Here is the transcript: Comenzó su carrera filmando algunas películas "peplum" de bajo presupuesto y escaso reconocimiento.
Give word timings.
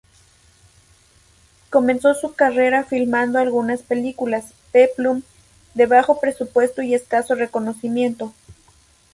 Comenzó 1.69 2.15
su 2.15 2.33
carrera 2.33 2.83
filmando 2.83 3.37
algunas 3.37 3.83
películas 3.83 4.51
"peplum" 4.71 5.21
de 5.75 5.85
bajo 5.85 6.19
presupuesto 6.19 6.81
y 6.81 6.95
escaso 6.95 7.35
reconocimiento. 7.35 8.33